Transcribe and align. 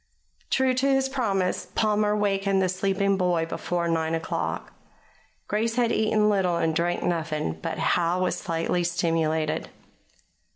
True 0.49 0.73
to 0.73 0.87
his 0.87 1.07
promise, 1.07 1.67
Palmer 1.75 2.15
wakened 2.17 2.59
the 2.59 2.69
sleeping 2.69 3.17
boy 3.17 3.45
before 3.45 3.87
nine 3.87 4.15
o'clock. 4.15 4.73
Grace 5.47 5.75
had 5.75 5.91
eaten 5.91 6.27
little 6.27 6.57
and 6.57 6.73
drunk 6.75 7.03
nothing; 7.03 7.59
but 7.61 7.77
Howe 7.77 8.19
was 8.23 8.35
slightly 8.35 8.83
stimulated. 8.83 9.69